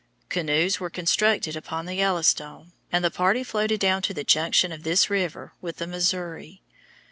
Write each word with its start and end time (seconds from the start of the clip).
Canoes 0.29 0.79
were 0.79 0.89
constructed 0.89 1.55
upon 1.55 1.85
the 1.85 1.93
Yellowstone, 1.93 2.71
and 2.91 3.05
the 3.05 3.11
party 3.11 3.43
floated 3.43 3.79
down 3.79 4.01
to 4.01 4.15
the 4.15 4.23
junction 4.23 4.71
of 4.71 4.81
this 4.81 5.11
river 5.11 5.53
with 5.61 5.75
the 5.77 5.85
Missouri. 5.85 6.63